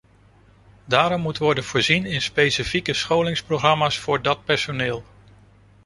[0.85, 5.03] Daarom moet worden voorzien in specifieke scholingsprogramma's voor dat personeel.